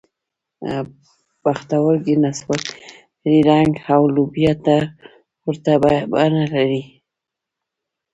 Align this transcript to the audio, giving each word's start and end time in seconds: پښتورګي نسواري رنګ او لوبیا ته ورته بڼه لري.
پښتورګي 1.41 2.15
نسواري 2.23 3.37
رنګ 3.49 3.71
او 3.93 4.01
لوبیا 4.15 4.53
ته 4.65 4.77
ورته 5.45 5.71
بڼه 6.15 6.43
لري. 6.53 6.83